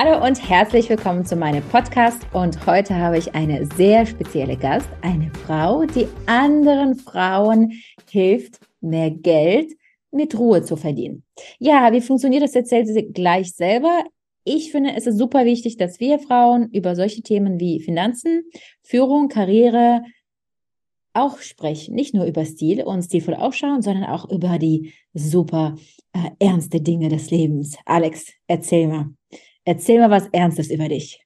Hallo 0.00 0.24
und 0.24 0.48
herzlich 0.48 0.88
willkommen 0.88 1.26
zu 1.26 1.34
meinem 1.34 1.60
Podcast. 1.70 2.24
Und 2.32 2.64
heute 2.68 2.94
habe 2.94 3.18
ich 3.18 3.34
eine 3.34 3.66
sehr 3.74 4.06
spezielle 4.06 4.56
Gast, 4.56 4.88
eine 5.02 5.32
Frau, 5.44 5.86
die 5.86 6.06
anderen 6.26 6.94
Frauen 6.94 7.72
hilft, 8.08 8.60
mehr 8.80 9.10
Geld 9.10 9.72
mit 10.12 10.38
Ruhe 10.38 10.62
zu 10.62 10.76
verdienen. 10.76 11.24
Ja, 11.58 11.90
wie 11.90 12.00
funktioniert 12.00 12.44
das? 12.44 12.54
Erzählt 12.54 12.86
sie 12.86 13.10
gleich 13.12 13.52
selber. 13.56 14.04
Ich 14.44 14.70
finde, 14.70 14.92
es 14.94 15.08
ist 15.08 15.18
super 15.18 15.44
wichtig, 15.44 15.78
dass 15.78 15.98
wir 15.98 16.20
Frauen 16.20 16.70
über 16.70 16.94
solche 16.94 17.22
Themen 17.22 17.58
wie 17.58 17.80
Finanzen, 17.80 18.44
Führung, 18.84 19.28
Karriere 19.28 20.04
auch 21.12 21.38
sprechen. 21.40 21.96
Nicht 21.96 22.14
nur 22.14 22.24
über 22.24 22.44
Stil 22.44 22.84
und 22.84 23.02
stilvoll 23.02 23.34
ausschauen, 23.34 23.82
sondern 23.82 24.04
auch 24.04 24.30
über 24.30 24.60
die 24.60 24.94
super 25.12 25.74
äh, 26.12 26.30
ernste 26.38 26.80
Dinge 26.80 27.08
des 27.08 27.32
Lebens. 27.32 27.76
Alex, 27.84 28.28
erzähl 28.46 28.86
mal. 28.86 29.06
Erzähl 29.68 30.00
mal 30.00 30.08
was 30.08 30.28
Ernstes 30.28 30.70
über 30.70 30.88
dich. 30.88 31.22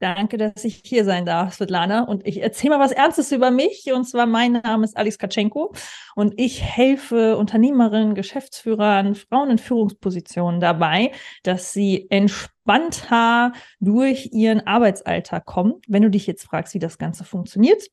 Danke, 0.00 0.38
dass 0.38 0.64
ich 0.64 0.82
hier 0.84 1.04
sein 1.04 1.24
darf, 1.24 1.54
Svetlana. 1.54 2.02
Und 2.02 2.26
ich 2.26 2.42
erzähle 2.42 2.76
mal 2.76 2.84
was 2.84 2.90
Ernstes 2.90 3.30
über 3.30 3.52
mich. 3.52 3.92
Und 3.92 4.06
zwar, 4.06 4.26
mein 4.26 4.54
Name 4.54 4.84
ist 4.84 4.96
Alex 4.96 5.16
Katschenko 5.16 5.72
und 6.16 6.34
ich 6.36 6.64
helfe 6.64 7.36
Unternehmerinnen, 7.36 8.16
Geschäftsführern, 8.16 9.14
Frauen 9.14 9.50
in 9.52 9.58
Führungspositionen 9.58 10.58
dabei, 10.58 11.12
dass 11.44 11.72
sie 11.72 12.10
entspannter 12.10 13.52
durch 13.78 14.30
ihren 14.32 14.66
Arbeitsalltag 14.66 15.46
kommen. 15.46 15.74
Wenn 15.86 16.02
du 16.02 16.10
dich 16.10 16.26
jetzt 16.26 16.42
fragst, 16.42 16.74
wie 16.74 16.80
das 16.80 16.98
Ganze 16.98 17.22
funktioniert. 17.22 17.84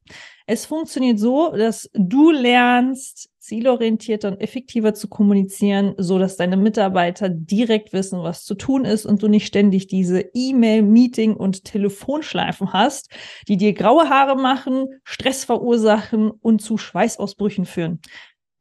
Es 0.48 0.66
funktioniert 0.66 1.20
so, 1.20 1.56
dass 1.56 1.88
du 1.94 2.32
lernst, 2.32 3.30
zielorientierter 3.44 4.30
und 4.30 4.40
effektiver 4.40 4.94
zu 4.94 5.10
kommunizieren, 5.10 5.96
so 5.98 6.18
dass 6.18 6.38
deine 6.38 6.56
Mitarbeiter 6.56 7.28
direkt 7.28 7.92
wissen, 7.92 8.24
was 8.24 8.46
zu 8.46 8.56
tun 8.56 8.86
ist 8.86 9.06
und 9.06 9.22
du 9.22 9.28
nicht 9.28 9.46
ständig 9.46 9.88
diese 9.88 10.22
E-Mail, 10.34 10.82
Meeting 10.82 11.36
und 11.36 11.66
Telefonschleifen 11.66 12.72
hast, 12.72 13.12
die 13.50 13.58
dir 13.58 13.74
graue 13.74 14.10
Haare 14.10 14.38
machen, 14.38 14.88
Stress 15.04 15.44
verursachen 15.44 16.32
und 16.32 16.62
zu 16.62 16.78
Schweißausbrüchen 16.78 17.66
führen. 17.66 18.00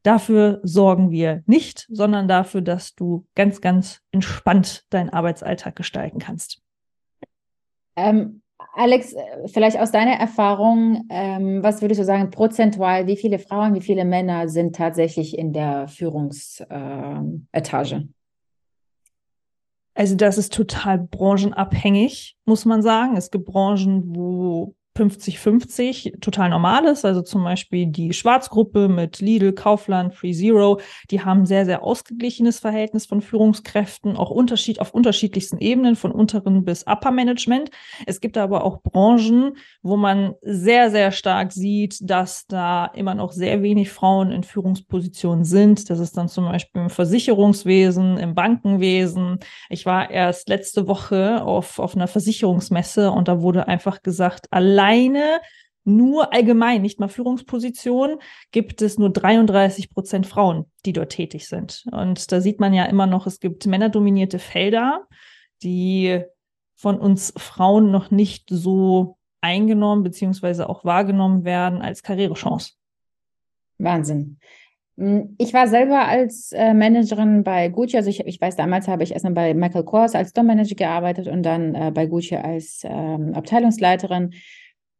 Dafür 0.03 0.59
sorgen 0.63 1.11
wir 1.11 1.43
nicht, 1.45 1.87
sondern 1.89 2.27
dafür, 2.27 2.61
dass 2.61 2.93
du 2.93 3.25
ganz, 3.35 3.61
ganz 3.61 4.01
entspannt 4.11 4.83
deinen 4.89 5.09
Arbeitsalltag 5.09 5.77
gestalten 5.77 6.19
kannst. 6.19 6.61
Ähm, 7.95 8.42
Alex, 8.75 9.13
äh, 9.13 9.47
vielleicht 9.47 9.79
aus 9.79 9.91
deiner 9.91 10.13
Erfahrung, 10.13 11.05
ähm, 11.09 11.61
was 11.61 11.81
würdest 11.81 12.01
du 12.01 12.05
sagen, 12.05 12.31
prozentual, 12.31 13.05
wie 13.05 13.17
viele 13.17 13.37
Frauen, 13.37 13.75
wie 13.75 13.81
viele 13.81 14.03
Männer 14.03 14.49
sind 14.49 14.75
tatsächlich 14.75 15.37
in 15.37 15.53
der 15.53 15.87
Führungsetage? 15.87 17.95
Ähm, 17.95 18.13
also 19.95 20.15
das 20.15 20.39
ist 20.39 20.53
total 20.53 20.97
branchenabhängig, 20.97 22.35
muss 22.45 22.65
man 22.65 22.81
sagen. 22.81 23.15
Es 23.15 23.29
gibt 23.29 23.45
Branchen, 23.45 24.15
wo 24.15 24.73
50-50 24.95 26.19
total 26.19 26.49
normal 26.49 26.85
ist. 26.85 27.03
Also 27.03 27.21
zum 27.21 27.43
Beispiel 27.43 27.87
die 27.87 28.13
Schwarzgruppe 28.13 28.87
mit 28.87 29.19
Lidl, 29.19 29.53
Kaufland, 29.53 30.13
Free 30.13 30.33
Zero, 30.33 30.79
die 31.09 31.21
haben 31.21 31.45
sehr, 31.45 31.65
sehr 31.65 31.83
ausgeglichenes 31.83 32.59
Verhältnis 32.59 33.07
von 33.07 33.21
Führungskräften, 33.21 34.15
auch 34.15 34.29
Unterschied 34.29 34.79
auf 34.79 34.93
unterschiedlichsten 34.93 35.57
Ebenen, 35.57 35.95
von 35.95 36.11
unteren 36.11 36.63
bis 36.63 36.85
Upper 36.85 37.11
Management. 37.11 37.71
Es 38.05 38.21
gibt 38.21 38.37
aber 38.37 38.63
auch 38.63 38.81
Branchen, 38.83 39.57
wo 39.81 39.97
man 39.97 40.35
sehr, 40.41 40.91
sehr 40.91 41.11
stark 41.11 41.51
sieht, 41.51 41.97
dass 42.01 42.45
da 42.45 42.85
immer 42.85 43.15
noch 43.15 43.31
sehr 43.31 43.63
wenig 43.63 43.89
Frauen 43.91 44.31
in 44.31 44.43
Führungspositionen 44.43 45.43
sind. 45.43 45.89
Das 45.89 45.99
ist 45.99 46.17
dann 46.17 46.27
zum 46.27 46.45
Beispiel 46.45 46.83
im 46.83 46.89
Versicherungswesen, 46.91 48.17
im 48.17 48.35
Bankenwesen. 48.35 49.39
Ich 49.69 49.87
war 49.87 50.11
erst 50.11 50.49
letzte 50.49 50.87
Woche 50.87 51.43
auf, 51.43 51.79
auf 51.79 51.95
einer 51.95 52.07
Versicherungsmesse 52.07 53.11
und 53.11 53.27
da 53.27 53.41
wurde 53.41 53.67
einfach 53.67 54.03
gesagt, 54.03 54.47
allein 54.51 54.82
alleine 54.83 55.41
nur 55.85 56.33
allgemein, 56.33 56.81
nicht 56.81 56.99
mal 56.99 57.09
Führungspositionen, 57.09 58.17
gibt 58.51 58.81
es 58.81 58.97
nur 58.97 59.09
33 59.09 59.89
Prozent 59.89 60.25
Frauen, 60.25 60.65
die 60.85 60.93
dort 60.93 61.11
tätig 61.11 61.47
sind. 61.47 61.83
Und 61.91 62.31
da 62.31 62.39
sieht 62.39 62.61
man 62.61 62.73
ja 62.73 62.85
immer 62.85 63.05
noch, 63.05 63.27
es 63.27 63.41
gibt 63.41 63.65
männerdominierte 63.65 64.39
Felder, 64.39 65.05
die 65.61 66.21
von 66.75 66.99
uns 66.99 67.33
Frauen 67.35 67.91
noch 67.91 68.11
nicht 68.11 68.45
so 68.49 69.17
eingenommen 69.41 70.03
beziehungsweise 70.03 70.69
auch 70.69 70.85
wahrgenommen 70.85 71.43
werden 71.43 71.81
als 71.81 72.01
Karrierechance. 72.01 72.73
Wahnsinn. 73.77 74.39
Hm, 74.97 75.35
ich 75.37 75.53
war 75.53 75.67
selber 75.67 76.07
als 76.07 76.53
äh, 76.53 76.73
Managerin 76.73 77.43
bei 77.43 77.67
Gucci, 77.67 77.97
also 77.97 78.09
ich, 78.09 78.21
ich 78.21 78.39
weiß, 78.39 78.55
damals 78.55 78.87
habe 78.87 79.03
ich 79.03 79.11
erstmal 79.11 79.33
bei 79.33 79.53
Michael 79.53 79.83
Kors 79.83 80.15
als 80.15 80.31
Dom-Manager 80.31 80.75
gearbeitet 80.75 81.27
und 81.27 81.43
dann 81.43 81.75
äh, 81.75 81.91
bei 81.93 82.05
Gucci 82.05 82.37
als 82.37 82.83
ähm, 82.85 83.33
Abteilungsleiterin. 83.33 84.33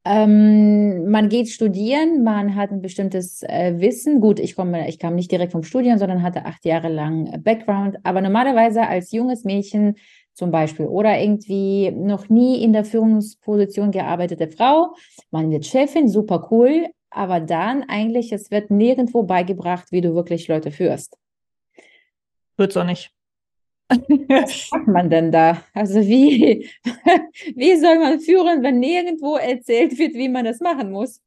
Ähm, 0.05 1.09
man 1.09 1.29
geht 1.29 1.47
studieren, 1.49 2.23
man 2.23 2.55
hat 2.55 2.71
ein 2.71 2.81
bestimmtes 2.81 3.41
äh, 3.43 3.75
Wissen. 3.77 4.19
Gut, 4.19 4.39
ich 4.39 4.55
komme, 4.55 4.89
ich 4.89 4.99
kam 4.99 5.15
nicht 5.15 5.31
direkt 5.31 5.53
vom 5.53 5.63
Studieren, 5.63 5.97
sondern 5.97 6.23
hatte 6.23 6.45
acht 6.45 6.65
Jahre 6.65 6.89
lang 6.89 7.41
Background. 7.41 7.97
Aber 8.03 8.19
normalerweise 8.19 8.85
als 8.85 9.11
junges 9.11 9.45
Mädchen 9.45 9.95
zum 10.33 10.51
Beispiel 10.51 10.87
oder 10.87 11.19
irgendwie 11.19 11.91
noch 11.91 12.27
nie 12.27 12.63
in 12.63 12.73
der 12.73 12.83
Führungsposition 12.83 13.91
gearbeitete 13.91 14.49
Frau, 14.49 14.95
man 15.31 15.51
wird 15.51 15.65
Chefin, 15.65 16.09
super 16.09 16.47
cool. 16.51 16.87
Aber 17.09 17.39
dann 17.39 17.83
eigentlich, 17.83 18.31
es 18.31 18.49
wird 18.51 18.71
nirgendwo 18.71 19.23
beigebracht, 19.23 19.91
wie 19.91 20.01
du 20.01 20.15
wirklich 20.15 20.47
Leute 20.47 20.71
führst. 20.71 21.15
Wird's 22.57 22.75
auch 22.75 22.85
nicht. 22.85 23.11
Was 23.89 24.71
macht 24.71 24.87
man 24.87 25.09
denn 25.09 25.31
da? 25.31 25.63
Also 25.73 26.01
wie, 26.01 26.69
wie 27.55 27.75
soll 27.77 27.99
man 27.99 28.19
führen, 28.19 28.63
wenn 28.63 28.79
nirgendwo 28.79 29.35
erzählt 29.35 29.97
wird, 29.97 30.13
wie 30.13 30.29
man 30.29 30.45
das 30.45 30.59
machen 30.59 30.91
muss? 30.91 31.21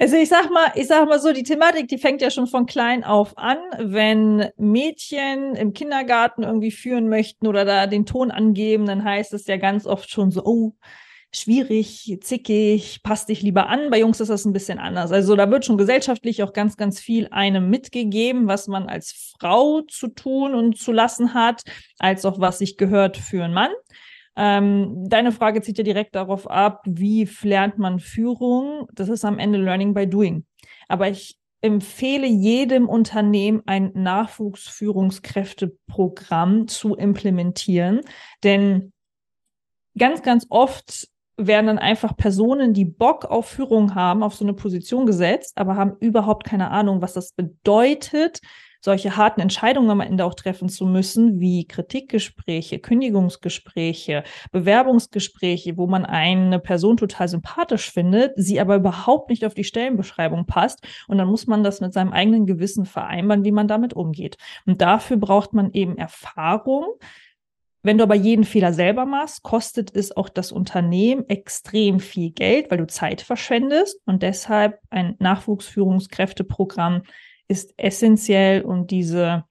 Also 0.00 0.16
ich 0.16 0.30
sag 0.30 0.50
mal, 0.50 0.72
ich 0.76 0.86
sag 0.86 1.06
mal 1.06 1.20
so, 1.20 1.30
die 1.30 1.42
Thematik, 1.42 1.88
die 1.88 1.98
fängt 1.98 2.22
ja 2.22 2.30
schon 2.30 2.46
von 2.46 2.64
klein 2.64 3.04
auf 3.04 3.36
an, 3.36 3.58
wenn 3.78 4.48
Mädchen 4.56 5.54
im 5.54 5.74
Kindergarten 5.74 6.42
irgendwie 6.42 6.70
führen 6.70 7.10
möchten 7.10 7.46
oder 7.46 7.66
da 7.66 7.86
den 7.86 8.06
Ton 8.06 8.30
angeben, 8.30 8.86
dann 8.86 9.04
heißt 9.04 9.34
es 9.34 9.46
ja 9.46 9.58
ganz 9.58 9.86
oft 9.86 10.10
schon 10.10 10.30
so, 10.30 10.42
oh, 10.44 10.72
schwierig, 11.32 12.18
zickig, 12.22 13.02
passt 13.02 13.28
dich 13.28 13.42
lieber 13.42 13.68
an. 13.68 13.90
Bei 13.90 14.00
Jungs 14.00 14.20
ist 14.20 14.28
das 14.28 14.44
ein 14.44 14.52
bisschen 14.52 14.78
anders. 14.78 15.12
Also 15.12 15.36
da 15.36 15.50
wird 15.50 15.64
schon 15.64 15.78
gesellschaftlich 15.78 16.42
auch 16.42 16.52
ganz, 16.52 16.76
ganz 16.76 17.00
viel 17.00 17.28
einem 17.30 17.70
mitgegeben, 17.70 18.48
was 18.48 18.66
man 18.66 18.88
als 18.88 19.34
Frau 19.38 19.82
zu 19.82 20.08
tun 20.08 20.54
und 20.54 20.78
zu 20.78 20.92
lassen 20.92 21.34
hat, 21.34 21.62
als 21.98 22.24
auch 22.24 22.40
was 22.40 22.58
sich 22.58 22.76
gehört 22.76 23.16
für 23.16 23.44
einen 23.44 23.54
Mann. 23.54 23.70
Ähm, 24.36 25.08
deine 25.08 25.32
Frage 25.32 25.62
zieht 25.62 25.78
ja 25.78 25.84
direkt 25.84 26.14
darauf 26.14 26.50
ab, 26.50 26.82
wie 26.86 27.28
lernt 27.42 27.78
man 27.78 28.00
Führung? 28.00 28.86
Das 28.92 29.08
ist 29.08 29.24
am 29.24 29.38
Ende 29.38 29.58
Learning 29.58 29.94
by 29.94 30.06
Doing. 30.08 30.44
Aber 30.88 31.08
ich 31.08 31.36
empfehle 31.60 32.26
jedem 32.26 32.88
Unternehmen 32.88 33.62
ein 33.66 33.92
Nachwuchsführungskräfteprogramm 33.94 36.66
zu 36.68 36.96
implementieren, 36.96 38.00
denn 38.42 38.92
ganz, 39.98 40.22
ganz 40.22 40.46
oft 40.48 41.10
werden 41.46 41.66
dann 41.66 41.78
einfach 41.78 42.16
Personen, 42.16 42.72
die 42.74 42.84
Bock 42.84 43.24
auf 43.24 43.46
Führung 43.46 43.94
haben, 43.94 44.22
auf 44.22 44.34
so 44.34 44.44
eine 44.44 44.54
Position 44.54 45.06
gesetzt, 45.06 45.56
aber 45.56 45.76
haben 45.76 45.96
überhaupt 46.00 46.44
keine 46.44 46.70
Ahnung, 46.70 47.02
was 47.02 47.12
das 47.12 47.32
bedeutet, 47.32 48.40
solche 48.80 49.16
harten 49.16 49.40
Entscheidungen 49.40 49.90
am 49.90 50.00
Ende 50.00 50.24
auch 50.24 50.34
treffen 50.34 50.68
zu 50.68 50.86
müssen, 50.86 51.38
wie 51.38 51.66
Kritikgespräche, 51.66 52.78
Kündigungsgespräche, 52.78 54.24
Bewerbungsgespräche, 54.52 55.76
wo 55.76 55.86
man 55.86 56.06
eine 56.06 56.58
Person 56.58 56.96
total 56.96 57.28
sympathisch 57.28 57.90
findet, 57.90 58.32
sie 58.36 58.60
aber 58.60 58.76
überhaupt 58.76 59.28
nicht 59.28 59.44
auf 59.44 59.54
die 59.54 59.64
Stellenbeschreibung 59.64 60.46
passt. 60.46 60.86
Und 61.08 61.18
dann 61.18 61.28
muss 61.28 61.46
man 61.46 61.62
das 61.62 61.80
mit 61.80 61.92
seinem 61.92 62.12
eigenen 62.12 62.46
Gewissen 62.46 62.86
vereinbaren, 62.86 63.44
wie 63.44 63.52
man 63.52 63.68
damit 63.68 63.92
umgeht. 63.92 64.36
Und 64.66 64.80
dafür 64.80 65.18
braucht 65.18 65.52
man 65.52 65.72
eben 65.72 65.98
Erfahrung, 65.98 66.94
wenn 67.82 67.96
du 67.96 68.04
aber 68.04 68.14
jeden 68.14 68.44
Fehler 68.44 68.72
selber 68.72 69.06
machst, 69.06 69.42
kostet 69.42 69.94
es 69.94 70.14
auch 70.16 70.28
das 70.28 70.52
Unternehmen 70.52 71.28
extrem 71.28 71.98
viel 71.98 72.30
Geld, 72.30 72.70
weil 72.70 72.78
du 72.78 72.86
Zeit 72.86 73.22
verschwendest. 73.22 74.00
Und 74.04 74.22
deshalb 74.22 74.78
ein 74.90 75.16
Nachwuchsführungskräfteprogramm 75.18 77.02
ist 77.48 77.72
essentiell, 77.78 78.62
um 78.62 78.86
diese 78.86 79.44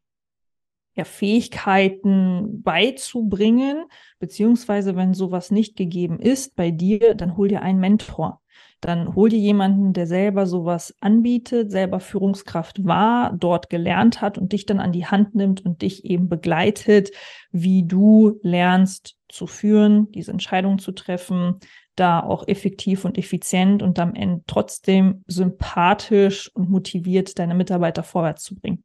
ja, 0.96 1.06
Fähigkeiten 1.06 2.62
beizubringen, 2.62 3.86
beziehungsweise 4.20 4.96
wenn 4.96 5.14
sowas 5.14 5.50
nicht 5.50 5.76
gegeben 5.76 6.20
ist 6.20 6.56
bei 6.56 6.72
dir, 6.72 7.16
dann 7.16 7.36
hol 7.36 7.48
dir 7.48 7.62
einen 7.62 7.80
Mentor. 7.80 8.42
Dann 8.82 9.14
hol 9.16 9.30
dir 9.30 9.40
jemanden, 9.40 9.92
der 9.94 10.08
selber 10.08 10.46
sowas 10.46 10.96
anbietet, 11.02 11.72
selber 11.72 12.00
Führungskraft 12.00 12.86
war, 12.86 13.34
dort 13.38 13.70
gelernt 13.70 14.22
hat 14.22 14.38
und 14.38 14.54
dich 14.54 14.66
dann 14.66 14.80
an 14.80 14.92
die 14.92 15.06
Hand 15.06 15.36
nimmt 15.36 15.66
und 15.66 15.82
dich 15.82 16.06
eben 16.06 16.30
begleitet, 16.30 17.12
wie 17.52 17.86
du 17.86 18.40
lernst 18.42 19.18
zu 19.28 19.48
führen, 19.48 20.12
diese 20.12 20.32
Entscheidung 20.32 20.80
zu 20.80 20.94
treffen, 20.94 21.60
da 21.96 22.22
auch 22.22 22.48
effektiv 22.48 23.04
und 23.04 23.18
effizient 23.18 23.84
und 23.84 24.00
am 24.00 24.16
Ende 24.16 24.44
trotzdem 24.48 25.24
sympathisch 25.28 26.50
und 26.56 26.70
motiviert 26.70 27.38
deine 27.38 27.56
Mitarbeiter 27.56 28.04
vorwärts 28.04 28.44
zu 28.44 28.56
bringen. 28.56 28.84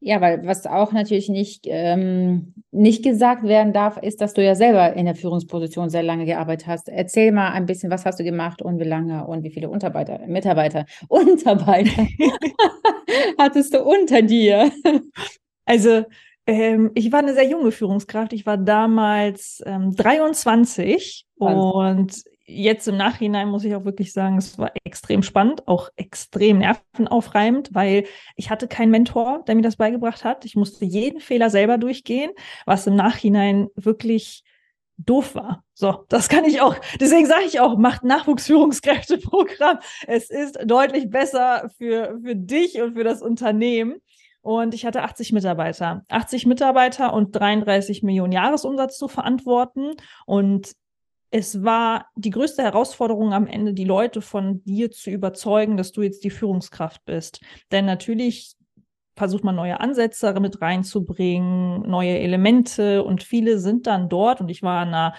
Ja, 0.00 0.20
weil 0.20 0.46
was 0.46 0.64
auch 0.66 0.92
natürlich 0.92 1.28
nicht, 1.28 1.66
ähm, 1.66 2.54
nicht 2.70 3.02
gesagt 3.02 3.42
werden 3.42 3.72
darf, 3.72 3.96
ist, 3.96 4.20
dass 4.20 4.32
du 4.32 4.44
ja 4.44 4.54
selber 4.54 4.92
in 4.94 5.06
der 5.06 5.16
Führungsposition 5.16 5.90
sehr 5.90 6.04
lange 6.04 6.24
gearbeitet 6.24 6.68
hast. 6.68 6.88
Erzähl 6.88 7.32
mal 7.32 7.50
ein 7.50 7.66
bisschen, 7.66 7.90
was 7.90 8.04
hast 8.04 8.20
du 8.20 8.24
gemacht 8.24 8.62
und 8.62 8.78
wie 8.78 8.84
lange 8.84 9.26
und 9.26 9.42
wie 9.42 9.50
viele 9.50 9.68
Unterarbeiter, 9.68 10.20
Mitarbeiter, 10.28 10.84
Unterarbeiter 11.08 12.06
hattest 13.38 13.74
du 13.74 13.82
unter 13.82 14.22
dir? 14.22 14.70
Also 15.64 16.04
ähm, 16.46 16.92
ich 16.94 17.12
war 17.12 17.18
eine 17.18 17.34
sehr 17.34 17.48
junge 17.48 17.72
Führungskraft. 17.72 18.32
Ich 18.32 18.46
war 18.46 18.56
damals 18.56 19.62
ähm, 19.66 19.94
23 19.94 21.26
Wahnsinn. 21.36 21.58
und 21.58 22.37
jetzt 22.48 22.88
im 22.88 22.96
Nachhinein 22.96 23.48
muss 23.48 23.64
ich 23.64 23.74
auch 23.74 23.84
wirklich 23.84 24.12
sagen, 24.12 24.38
es 24.38 24.58
war 24.58 24.72
extrem 24.84 25.22
spannend, 25.22 25.68
auch 25.68 25.90
extrem 25.96 26.58
nervenaufreibend, 26.58 27.70
weil 27.74 28.04
ich 28.36 28.50
hatte 28.50 28.66
keinen 28.66 28.90
Mentor, 28.90 29.44
der 29.46 29.54
mir 29.54 29.62
das 29.62 29.76
beigebracht 29.76 30.24
hat. 30.24 30.44
Ich 30.44 30.56
musste 30.56 30.84
jeden 30.84 31.20
Fehler 31.20 31.50
selber 31.50 31.78
durchgehen, 31.78 32.30
was 32.64 32.86
im 32.86 32.96
Nachhinein 32.96 33.68
wirklich 33.76 34.44
doof 34.96 35.34
war. 35.34 35.62
So, 35.74 36.04
das 36.08 36.28
kann 36.28 36.44
ich 36.44 36.60
auch. 36.60 36.74
Deswegen 36.98 37.26
sage 37.26 37.44
ich 37.46 37.60
auch, 37.60 37.76
macht 37.76 38.02
Nachwuchsführungskräfteprogramm. 38.02 39.78
Es 40.06 40.30
ist 40.30 40.58
deutlich 40.64 41.10
besser 41.10 41.70
für, 41.76 42.18
für 42.22 42.34
dich 42.34 42.80
und 42.80 42.94
für 42.94 43.04
das 43.04 43.22
Unternehmen. 43.22 43.96
Und 44.40 44.74
ich 44.74 44.86
hatte 44.86 45.02
80 45.02 45.32
Mitarbeiter. 45.32 46.04
80 46.08 46.46
Mitarbeiter 46.46 47.12
und 47.12 47.32
33 47.32 48.02
Millionen 48.02 48.32
Jahresumsatz 48.32 48.96
zu 48.98 49.06
verantworten. 49.06 49.92
Und 50.26 50.72
es 51.30 51.62
war 51.62 52.06
die 52.16 52.30
größte 52.30 52.62
Herausforderung 52.62 53.32
am 53.32 53.46
Ende, 53.46 53.74
die 53.74 53.84
Leute 53.84 54.22
von 54.22 54.62
dir 54.64 54.90
zu 54.90 55.10
überzeugen, 55.10 55.76
dass 55.76 55.92
du 55.92 56.02
jetzt 56.02 56.24
die 56.24 56.30
Führungskraft 56.30 57.04
bist. 57.04 57.40
Denn 57.70 57.84
natürlich 57.84 58.54
versucht 59.16 59.44
man 59.44 59.56
neue 59.56 59.80
Ansätze 59.80 60.32
mit 60.40 60.62
reinzubringen, 60.62 61.82
neue 61.82 62.18
Elemente 62.18 63.02
und 63.02 63.22
viele 63.22 63.58
sind 63.58 63.86
dann 63.86 64.08
dort 64.08 64.40
und 64.40 64.48
ich 64.48 64.62
war 64.62 64.82
in 64.82 64.88
einer 64.88 65.14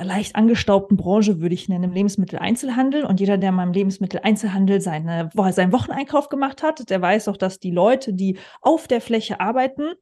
leicht 0.00 0.36
angestaubten 0.36 0.96
Branche, 0.96 1.40
würde 1.40 1.54
ich 1.54 1.68
nennen, 1.68 1.84
im 1.84 1.92
Lebensmitteleinzelhandel. 1.92 3.04
Und 3.04 3.20
jeder, 3.20 3.38
der 3.38 3.52
mal 3.52 3.62
im 3.62 3.72
Lebensmitteleinzelhandel 3.72 4.80
seine, 4.80 5.30
seinen 5.50 5.72
Wocheneinkauf 5.72 6.28
gemacht 6.28 6.62
hat, 6.62 6.90
der 6.90 7.00
weiß 7.00 7.28
auch, 7.28 7.36
dass 7.36 7.58
die 7.58 7.70
Leute, 7.70 8.12
die 8.12 8.38
auf 8.60 8.88
der 8.88 9.00
Fläche 9.00 9.40
arbeiten, 9.40 9.92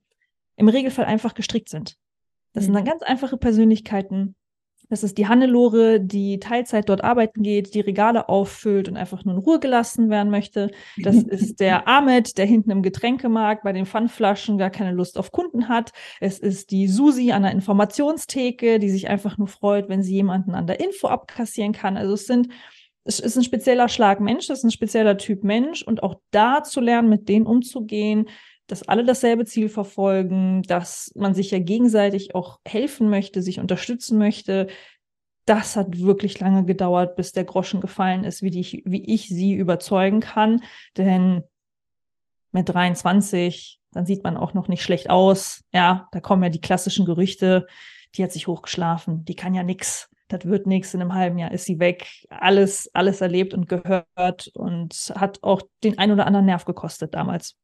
im 0.56 0.69
Regelfall 0.69 1.04
einfach 1.04 1.34
gestrickt 1.34 1.69
sind. 1.69 1.96
Das 2.52 2.62
mhm. 2.62 2.66
sind 2.66 2.75
dann 2.75 2.84
ganz 2.84 3.02
einfache 3.02 3.37
Persönlichkeiten, 3.37 4.34
das 4.88 5.03
ist 5.03 5.19
die 5.19 5.27
Hannelore, 5.27 6.00
die 6.00 6.38
Teilzeit 6.38 6.88
dort 6.88 7.03
arbeiten 7.03 7.43
geht, 7.43 7.75
die 7.75 7.81
Regale 7.81 8.29
auffüllt 8.29 8.88
und 8.88 8.97
einfach 8.97 9.25
nur 9.25 9.35
in 9.35 9.41
Ruhe 9.41 9.59
gelassen 9.59 10.11
werden 10.11 10.31
möchte. 10.31 10.71
Das 10.99 11.17
ist 11.17 11.61
der 11.61 11.88
Ahmed, 11.88 12.38
der 12.38 12.47
hinten 12.47 12.71
im 12.71 12.83
Getränkemarkt 12.83 13.65
bei 13.65 13.73
den 13.73 13.87
Pfandflaschen 13.87 14.59
gar 14.59 14.71
keine 14.71 14.93
Lust 14.93 15.19
auf 15.19 15.33
Kunden 15.33 15.69
hat. 15.69 15.93
Es 16.21 16.38
ist 16.38 16.71
die 16.71 16.88
Susi 16.88 17.33
an 17.33 17.43
der 17.43 17.53
Informationstheke, 17.53 18.79
die 18.79 18.91
sich 18.91 19.09
einfach 19.09 19.38
nur 19.38 19.49
freut, 19.49 19.88
wenn 19.88 20.03
sie 20.03 20.15
jemanden 20.15 20.55
an 20.55 20.67
der 20.67 20.81
Info 20.81 21.09
abkassieren 21.09 21.73
kann. 21.73 21.97
Also 21.97 22.15
es 22.15 22.27
sind 22.27 22.49
es 23.09 23.21
ist 23.21 23.37
ein 23.37 23.44
spezieller 23.44 23.88
Schlag 23.88 24.21
Mensch, 24.21 24.49
das 24.49 24.59
ist 24.59 24.65
ein 24.65 24.71
spezieller 24.73 25.17
Typ 25.17 25.44
Mensch 25.44 25.83
und 25.83 26.03
auch 26.03 26.17
da 26.33 26.65
zu 26.65 26.81
lernen, 26.81 27.09
mit 27.09 27.29
denen 27.29 27.47
umzugehen, 27.47 28.29
dass 28.66 28.82
alle 28.82 29.04
dasselbe 29.04 29.44
Ziel 29.44 29.68
verfolgen, 29.68 30.62
dass 30.62 31.12
man 31.14 31.34
sich 31.34 31.50
ja 31.50 31.58
gegenseitig 31.58 32.34
auch 32.34 32.58
helfen 32.66 33.08
möchte, 33.08 33.42
sich 33.42 33.60
unterstützen 33.60 34.18
möchte. 34.18 34.66
Das 35.44 35.76
hat 35.76 36.00
wirklich 36.00 36.40
lange 36.40 36.64
gedauert, 36.64 37.14
bis 37.16 37.32
der 37.32 37.44
Groschen 37.44 37.80
gefallen 37.80 38.24
ist, 38.24 38.42
wie, 38.42 38.50
die, 38.50 38.82
wie 38.84 39.04
ich 39.04 39.28
sie 39.28 39.54
überzeugen 39.54 40.20
kann. 40.20 40.62
Denn 40.96 41.44
mit 42.50 42.68
23, 42.68 43.80
dann 43.92 44.06
sieht 44.06 44.24
man 44.24 44.36
auch 44.36 44.54
noch 44.54 44.66
nicht 44.66 44.82
schlecht 44.82 45.10
aus. 45.10 45.62
Ja, 45.72 46.08
da 46.10 46.20
kommen 46.20 46.42
ja 46.42 46.48
die 46.48 46.60
klassischen 46.60 47.06
Gerüchte. 47.06 47.66
Die 48.16 48.24
hat 48.24 48.32
sich 48.32 48.46
hochgeschlafen, 48.46 49.24
die 49.24 49.36
kann 49.36 49.54
ja 49.54 49.62
nix. 49.62 50.08
Das 50.28 50.44
wird 50.44 50.66
nichts, 50.66 50.92
in 50.92 51.00
einem 51.00 51.14
halben 51.14 51.38
Jahr 51.38 51.52
ist 51.52 51.66
sie 51.66 51.78
weg. 51.78 52.08
Alles, 52.30 52.90
alles 52.94 53.20
erlebt 53.20 53.54
und 53.54 53.68
gehört 53.68 54.48
und 54.54 55.12
hat 55.14 55.40
auch 55.44 55.62
den 55.84 55.98
ein 55.98 56.10
oder 56.10 56.26
anderen 56.26 56.46
Nerv 56.46 56.64
gekostet 56.64 57.14
damals. 57.14 57.56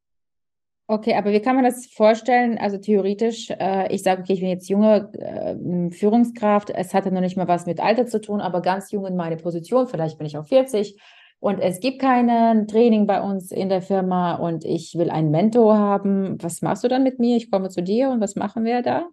Okay, 0.88 1.14
aber 1.14 1.32
wie 1.32 1.40
kann 1.40 1.54
man 1.54 1.64
das 1.64 1.86
vorstellen? 1.86 2.58
Also 2.58 2.76
theoretisch, 2.76 3.50
äh, 3.50 3.92
ich 3.94 4.02
sage, 4.02 4.22
okay, 4.22 4.34
ich 4.34 4.40
bin 4.40 4.48
jetzt 4.48 4.68
junge 4.68 5.10
äh, 5.14 5.90
Führungskraft, 5.90 6.70
es 6.70 6.92
hatte 6.92 7.12
noch 7.12 7.20
nicht 7.20 7.36
mal 7.36 7.48
was 7.48 7.66
mit 7.66 7.80
Alter 7.80 8.06
zu 8.06 8.20
tun, 8.20 8.40
aber 8.40 8.60
ganz 8.60 8.90
jung 8.90 9.06
in 9.06 9.16
meine 9.16 9.36
Position, 9.36 9.86
vielleicht 9.86 10.18
bin 10.18 10.26
ich 10.26 10.36
auch 10.36 10.46
40 10.46 11.00
und 11.42 11.58
es 11.58 11.80
gibt 11.80 12.00
kein 12.00 12.68
Training 12.68 13.08
bei 13.08 13.20
uns 13.20 13.50
in 13.50 13.68
der 13.68 13.82
Firma 13.82 14.34
und 14.34 14.64
ich 14.64 14.94
will 14.96 15.10
einen 15.10 15.32
Mentor 15.32 15.76
haben. 15.76 16.40
Was 16.40 16.62
machst 16.62 16.84
du 16.84 16.88
dann 16.88 17.02
mit 17.02 17.18
mir? 17.18 17.36
Ich 17.36 17.50
komme 17.50 17.68
zu 17.68 17.82
dir 17.82 18.10
und 18.10 18.20
was 18.20 18.36
machen 18.36 18.64
wir 18.64 18.80
da? 18.80 19.08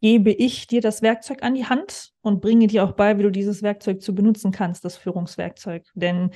Gebe 0.00 0.32
ich 0.32 0.66
dir 0.66 0.80
das 0.80 1.00
Werkzeug 1.00 1.44
an 1.44 1.54
die 1.54 1.66
Hand 1.66 2.10
und 2.22 2.40
bringe 2.40 2.66
dir 2.66 2.82
auch 2.82 2.92
bei, 2.92 3.18
wie 3.18 3.22
du 3.22 3.30
dieses 3.30 3.62
Werkzeug 3.62 4.02
zu 4.02 4.16
benutzen 4.16 4.50
kannst, 4.50 4.84
das 4.84 4.96
Führungswerkzeug. 4.96 5.84
Denn 5.94 6.30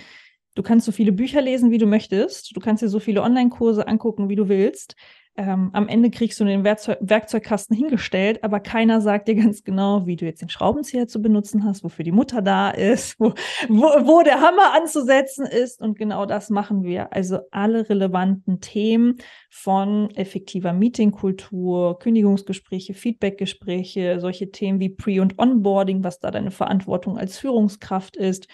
Du 0.55 0.63
kannst 0.63 0.87
so 0.87 0.93
viele 0.93 1.13
Bücher 1.13 1.41
lesen, 1.41 1.71
wie 1.71 1.79
du 1.79 1.87
möchtest. 1.87 2.55
Du 2.57 2.61
kannst 2.61 2.83
dir 2.83 2.89
so 2.89 2.99
viele 2.99 3.23
Online-Kurse 3.23 3.87
angucken, 3.87 4.29
wie 4.29 4.37
du 4.37 4.49
willst. 4.49 4.97
Ähm, 5.37 5.71
am 5.73 5.89
Ende 5.89 6.11
kriegst 6.11 6.41
du 6.41 6.45
den 6.45 6.65
Werkzeug 6.65 6.99
Werkzeugkasten 7.01 7.75
hingestellt, 7.77 8.43
aber 8.43 8.59
keiner 8.59 9.01
sagt 9.01 9.29
dir 9.29 9.37
ganz 9.37 9.63
genau, 9.63 10.05
wie 10.07 10.17
du 10.17 10.27
jetzt 10.27 10.43
den 10.43 10.49
Schraubenzieher 10.49 11.07
zu 11.07 11.23
benutzen 11.23 11.65
hast, 11.65 11.85
wofür 11.85 12.05
die 12.05 12.13
Mutter 12.13 12.43
da 12.43 12.71
ist, 12.71 13.15
wo, 13.19 13.33
wo, 13.69 13.87
wo 14.07 14.23
der 14.23 14.41
Hammer 14.41 14.75
anzusetzen 14.75 15.47
ist. 15.47 15.81
Und 15.81 15.97
genau 15.97 16.27
das 16.27 16.51
machen 16.51 16.83
wir. 16.83 17.13
Also 17.13 17.39
alle 17.53 17.89
relevanten 17.89 18.61
Themen 18.61 19.19
von 19.51 20.11
effektiver 20.17 20.73
Meetingkultur, 20.73 21.99
Kündigungsgespräche, 22.01 22.95
Feedbackgespräche, 22.95 24.19
solche 24.19 24.51
Themen 24.51 24.81
wie 24.81 24.91
Pre- 24.91 25.23
und 25.23 25.39
Onboarding, 25.39 26.03
was 26.03 26.19
da 26.19 26.33
deine 26.33 26.51
Verantwortung 26.51 27.17
als 27.17 27.39
Führungskraft 27.39 28.17
ist 28.17 28.49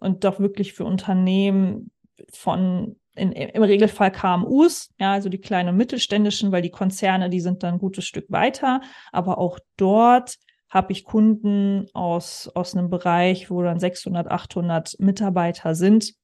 und 0.00 0.24
doch 0.24 0.40
wirklich 0.40 0.72
für 0.72 0.84
Unternehmen 0.84 1.90
von 2.32 2.96
in, 3.14 3.32
im 3.32 3.62
Regelfall 3.62 4.12
KMUs, 4.12 4.94
ja, 4.98 5.12
also 5.12 5.28
die 5.28 5.40
kleinen 5.40 5.70
und 5.70 5.76
mittelständischen, 5.76 6.52
weil 6.52 6.62
die 6.62 6.70
Konzerne, 6.70 7.28
die 7.28 7.40
sind 7.40 7.62
dann 7.62 7.74
ein 7.74 7.80
gutes 7.80 8.04
Stück 8.04 8.30
weiter. 8.30 8.80
Aber 9.12 9.38
auch 9.38 9.58
dort 9.76 10.36
habe 10.68 10.92
ich 10.92 11.04
Kunden 11.04 11.86
aus, 11.92 12.48
aus 12.54 12.74
einem 12.74 12.88
Bereich, 12.88 13.50
wo 13.50 13.62
dann 13.62 13.80
600, 13.80 14.28
800 14.28 14.96
Mitarbeiter 15.00 15.74
sind, 15.74 16.14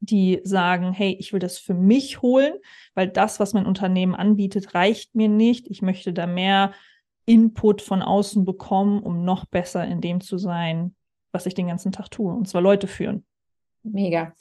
die 0.00 0.40
sagen, 0.42 0.92
hey, 0.92 1.16
ich 1.18 1.32
will 1.32 1.40
das 1.40 1.58
für 1.58 1.74
mich 1.74 2.20
holen, 2.20 2.54
weil 2.94 3.08
das, 3.08 3.40
was 3.40 3.54
mein 3.54 3.66
Unternehmen 3.66 4.14
anbietet, 4.14 4.74
reicht 4.74 5.14
mir 5.14 5.28
nicht. 5.28 5.68
Ich 5.70 5.80
möchte 5.80 6.12
da 6.12 6.26
mehr 6.26 6.72
Input 7.24 7.80
von 7.80 8.02
außen 8.02 8.44
bekommen, 8.44 9.02
um 9.02 9.24
noch 9.24 9.46
besser 9.46 9.84
in 9.86 10.00
dem 10.00 10.20
zu 10.20 10.36
sein, 10.36 10.94
was 11.32 11.46
ich 11.46 11.54
den 11.54 11.68
ganzen 11.68 11.92
Tag 11.92 12.10
tue, 12.10 12.32
und 12.32 12.48
zwar 12.48 12.62
Leute 12.62 12.86
führen. 12.86 13.24
Mega. 13.82 14.34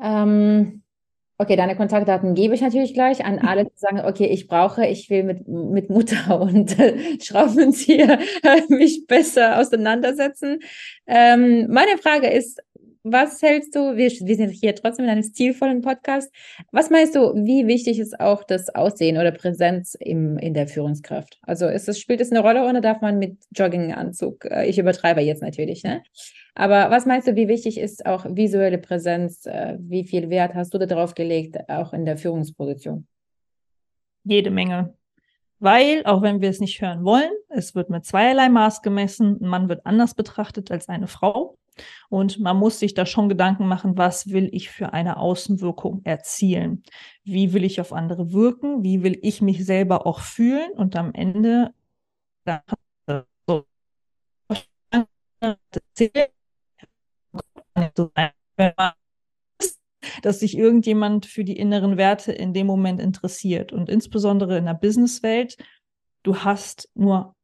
Ähm, 0.00 0.82
okay, 1.38 1.56
deine 1.56 1.76
Kontaktdaten 1.76 2.34
gebe 2.34 2.54
ich 2.54 2.60
natürlich 2.60 2.94
gleich 2.94 3.24
an 3.24 3.38
alle, 3.38 3.64
die 3.64 3.76
sagen, 3.76 4.00
okay, 4.00 4.26
ich 4.26 4.48
brauche, 4.48 4.86
ich 4.86 5.08
will 5.08 5.22
mit, 5.22 5.46
mit 5.46 5.88
Mutter 5.88 6.40
und 6.40 6.78
äh, 6.78 7.18
Schraubenzieher 7.20 8.18
mich 8.68 9.06
besser 9.06 9.58
auseinandersetzen. 9.58 10.60
Ähm, 11.06 11.68
meine 11.70 11.96
Frage 11.98 12.28
ist, 12.28 12.60
was 13.02 13.40
hältst 13.42 13.74
du, 13.74 13.96
wir, 13.96 14.10
wir 14.10 14.36
sind 14.36 14.50
hier 14.50 14.74
trotzdem 14.74 15.04
in 15.04 15.10
einem 15.10 15.22
stilvollen 15.22 15.82
Podcast, 15.82 16.32
was 16.72 16.90
meinst 16.90 17.14
du, 17.14 17.34
wie 17.34 17.66
wichtig 17.66 17.98
ist 17.98 18.18
auch 18.20 18.44
das 18.44 18.74
Aussehen 18.74 19.18
oder 19.18 19.32
Präsenz 19.32 19.94
im, 19.94 20.38
in 20.38 20.54
der 20.54 20.68
Führungskraft? 20.68 21.38
Also 21.42 21.66
ist 21.66 21.88
es, 21.88 21.98
spielt 21.98 22.20
es 22.20 22.30
eine 22.30 22.40
Rolle 22.40 22.68
oder 22.68 22.80
darf 22.80 23.00
man 23.00 23.18
mit 23.18 23.38
Jogginganzug, 23.54 24.44
äh, 24.44 24.66
ich 24.66 24.78
übertreibe 24.78 25.20
jetzt 25.20 25.42
natürlich, 25.42 25.82
ne? 25.84 26.02
Aber 26.54 26.90
was 26.90 27.06
meinst 27.06 27.28
du, 27.28 27.36
wie 27.36 27.46
wichtig 27.46 27.78
ist 27.78 28.04
auch 28.04 28.26
visuelle 28.28 28.78
Präsenz? 28.78 29.46
Äh, 29.46 29.76
wie 29.78 30.04
viel 30.04 30.28
Wert 30.28 30.54
hast 30.54 30.74
du 30.74 30.78
darauf 30.78 31.14
gelegt, 31.14 31.56
auch 31.68 31.92
in 31.92 32.04
der 32.04 32.16
Führungsposition? 32.16 33.06
Jede 34.24 34.50
Menge. 34.50 34.94
Weil, 35.60 36.04
auch 36.04 36.22
wenn 36.22 36.40
wir 36.40 36.50
es 36.50 36.60
nicht 36.60 36.80
hören 36.80 37.04
wollen, 37.04 37.30
es 37.48 37.74
wird 37.74 37.90
mit 37.90 38.04
zweierlei 38.04 38.48
Maß 38.48 38.82
gemessen. 38.82 39.38
Ein 39.40 39.48
Mann 39.48 39.68
wird 39.68 39.86
anders 39.86 40.14
betrachtet 40.14 40.70
als 40.70 40.88
eine 40.88 41.06
Frau. 41.06 41.57
Und 42.08 42.38
man 42.38 42.56
muss 42.56 42.78
sich 42.78 42.94
da 42.94 43.06
schon 43.06 43.28
Gedanken 43.28 43.66
machen, 43.66 43.96
was 43.96 44.28
will 44.28 44.48
ich 44.52 44.70
für 44.70 44.92
eine 44.92 45.18
Außenwirkung 45.18 46.02
erzielen? 46.04 46.82
Wie 47.24 47.52
will 47.52 47.64
ich 47.64 47.80
auf 47.80 47.92
andere 47.92 48.32
wirken? 48.32 48.82
Wie 48.82 49.02
will 49.02 49.18
ich 49.22 49.42
mich 49.42 49.64
selber 49.64 50.06
auch 50.06 50.20
fühlen? 50.20 50.72
Und 50.72 50.96
am 50.96 51.12
Ende 51.14 51.72
dass 60.22 60.40
sich 60.40 60.56
irgendjemand 60.56 61.26
für 61.26 61.44
die 61.44 61.58
inneren 61.58 61.96
Werte 61.96 62.32
in 62.32 62.52
dem 62.52 62.66
Moment 62.66 63.00
interessiert. 63.00 63.72
Und 63.72 63.88
insbesondere 63.88 64.58
in 64.58 64.66
der 64.66 64.74
Businesswelt, 64.74 65.56
du 66.22 66.38
hast 66.38 66.88
nur 66.94 67.34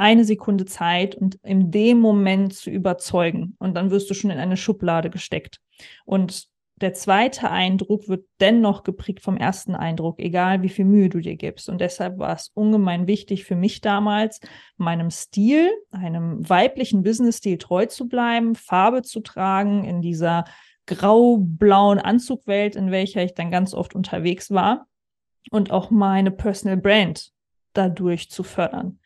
eine 0.00 0.24
Sekunde 0.24 0.64
Zeit 0.64 1.14
und 1.14 1.38
in 1.42 1.70
dem 1.70 2.00
Moment 2.00 2.54
zu 2.54 2.70
überzeugen. 2.70 3.54
Und 3.58 3.74
dann 3.74 3.90
wirst 3.90 4.08
du 4.08 4.14
schon 4.14 4.30
in 4.30 4.38
eine 4.38 4.56
Schublade 4.56 5.10
gesteckt. 5.10 5.60
Und 6.06 6.48
der 6.76 6.94
zweite 6.94 7.50
Eindruck 7.50 8.08
wird 8.08 8.24
dennoch 8.40 8.82
geprägt 8.82 9.20
vom 9.20 9.36
ersten 9.36 9.74
Eindruck, 9.74 10.18
egal 10.18 10.62
wie 10.62 10.70
viel 10.70 10.86
Mühe 10.86 11.10
du 11.10 11.20
dir 11.20 11.36
gibst. 11.36 11.68
Und 11.68 11.82
deshalb 11.82 12.18
war 12.18 12.34
es 12.34 12.50
ungemein 12.54 13.06
wichtig 13.06 13.44
für 13.44 13.56
mich 13.56 13.82
damals, 13.82 14.40
meinem 14.78 15.10
Stil, 15.10 15.70
einem 15.90 16.48
weiblichen 16.48 17.02
Business-Stil 17.02 17.58
treu 17.58 17.84
zu 17.84 18.08
bleiben, 18.08 18.54
Farbe 18.54 19.02
zu 19.02 19.20
tragen 19.20 19.84
in 19.84 20.00
dieser 20.00 20.44
grau-blauen 20.86 21.98
Anzugwelt, 21.98 22.74
in 22.74 22.90
welcher 22.90 23.22
ich 23.22 23.34
dann 23.34 23.50
ganz 23.50 23.74
oft 23.74 23.94
unterwegs 23.94 24.50
war 24.50 24.86
und 25.50 25.70
auch 25.70 25.90
meine 25.90 26.30
Personal 26.30 26.78
Brand 26.78 27.32
dadurch 27.74 28.30
zu 28.30 28.42
fördern. 28.42 28.99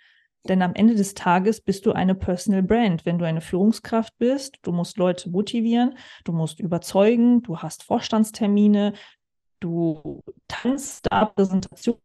Denn 0.49 0.61
am 0.61 0.75
Ende 0.75 0.95
des 0.95 1.15
Tages 1.15 1.61
bist 1.61 1.87
du 1.87 1.93
eine 1.93 2.15
Personal 2.15 2.63
Brand. 2.63 3.07
Wenn 3.07 3.19
du 3.19 3.25
eine 3.25 3.41
Führungskraft 3.41 4.17
bist, 4.19 4.59
du 4.63 4.73
musst 4.73 4.99
Leute 4.99 5.31
motivieren, 5.31 5.97
du 6.25 6.33
musst 6.33 6.61
überzeugen, 6.61 7.43
du 7.43 7.59
hast 7.59 7.83
Vorstandstermine, 7.83 8.93
du 9.61 10.23
tanzt 10.47 11.07
da 11.11 11.25
Präsentation, 11.25 11.97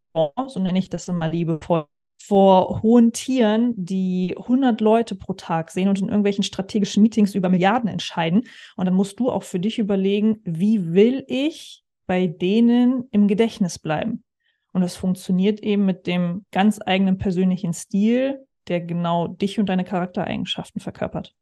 so 0.47 0.59
nenne 0.59 0.79
ich 0.79 0.89
das 0.89 1.09
immer 1.09 1.29
liebevoll, 1.29 1.85
vor 2.21 2.81
hohen 2.81 3.11
Tieren, 3.11 3.73
die 3.75 4.35
100 4.37 4.81
Leute 4.81 5.15
pro 5.15 5.33
Tag 5.33 5.71
sehen 5.71 5.89
und 5.89 5.99
in 5.99 6.09
irgendwelchen 6.09 6.43
strategischen 6.43 7.01
Meetings 7.01 7.33
über 7.33 7.49
Milliarden 7.49 7.89
entscheiden. 7.89 8.43
Und 8.75 8.85
dann 8.85 8.93
musst 8.93 9.19
du 9.19 9.31
auch 9.31 9.43
für 9.43 9.59
dich 9.59 9.79
überlegen, 9.79 10.39
wie 10.43 10.93
will 10.93 11.25
ich 11.27 11.83
bei 12.07 12.27
denen 12.27 13.05
im 13.11 13.27
Gedächtnis 13.27 13.79
bleiben? 13.79 14.23
Und 14.71 14.81
das 14.81 14.95
funktioniert 14.95 15.61
eben 15.61 15.85
mit 15.85 16.07
dem 16.07 16.45
ganz 16.51 16.79
eigenen 16.85 17.17
persönlichen 17.17 17.73
Stil, 17.73 18.45
der 18.67 18.81
genau 18.81 19.27
dich 19.27 19.59
und 19.59 19.67
deine 19.67 19.83
Charaktereigenschaften 19.83 20.79
verkörpert. 20.79 21.35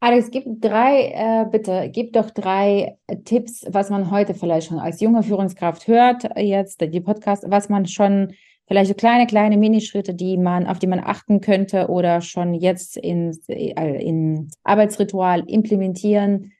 Alex, 0.00 0.30
gib 0.30 0.60
drei, 0.60 1.12
äh, 1.14 1.46
bitte, 1.50 1.88
gib 1.90 2.12
doch 2.12 2.28
drei 2.28 2.98
Tipps, 3.24 3.64
was 3.70 3.88
man 3.88 4.10
heute 4.10 4.34
vielleicht 4.34 4.68
schon 4.68 4.78
als 4.78 5.00
junge 5.00 5.22
Führungskraft 5.22 5.88
hört, 5.88 6.24
jetzt 6.36 6.82
die 6.82 7.00
Podcast, 7.00 7.44
was 7.48 7.70
man 7.70 7.86
schon, 7.86 8.34
vielleicht 8.66 8.88
so 8.88 8.94
kleine, 8.94 9.26
kleine 9.26 9.56
Minischritte, 9.56 10.12
die 10.12 10.36
man, 10.36 10.66
auf 10.66 10.78
die 10.78 10.88
man 10.88 11.00
achten 11.00 11.40
könnte 11.40 11.88
oder 11.88 12.20
schon 12.20 12.52
jetzt 12.52 12.98
in, 12.98 13.34
äh, 13.48 14.04
in 14.04 14.50
Arbeitsritual 14.62 15.42
implementieren, 15.46 16.52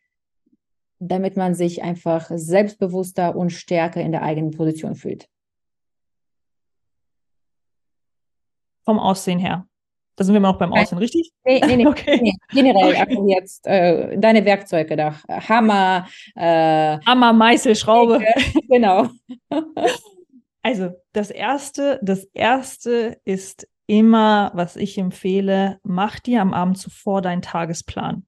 damit 0.99 1.37
man 1.37 1.55
sich 1.55 1.83
einfach 1.83 2.31
selbstbewusster 2.35 3.37
und 3.37 3.51
stärker 3.51 4.01
in 4.01 4.13
der 4.13 4.23
eigenen 4.23 4.53
Position 4.53 4.95
fühlt. 4.95 5.29
Vom 8.85 8.99
Aussehen 8.99 9.38
her. 9.38 9.67
Da 10.17 10.23
sind 10.23 10.35
wir 10.35 10.38
immer 10.38 10.53
noch 10.53 10.59
beim 10.59 10.73
Aussehen, 10.73 10.99
richtig? 10.99 11.33
Nee, 11.45 11.61
nee, 11.67 11.76
nee. 11.76 11.87
okay. 11.88 12.21
nee. 12.23 12.35
Generell, 12.50 12.93
okay. 12.93 13.07
also 13.09 13.29
jetzt 13.29 13.67
äh, 13.67 14.17
deine 14.17 14.45
Werkzeuge 14.45 14.97
da. 14.97 15.17
Hammer. 15.29 16.07
Äh, 16.37 16.99
Hammer, 17.05 17.33
Meißel, 17.33 17.75
Schraube. 17.75 18.25
genau. 18.69 19.09
also 20.62 20.91
das 21.12 21.31
erste, 21.31 21.99
das 22.03 22.25
erste 22.33 23.19
ist 23.25 23.67
immer, 23.87 24.53
was 24.55 24.76
ich 24.76 24.99
empfehle, 24.99 25.79
mach 25.83 26.21
dir 26.21 26.41
am 26.41 26.55
Abend 26.55 26.79
zuvor 26.79 27.21
deinen 27.21 27.43
Tagesplan. 27.43 28.25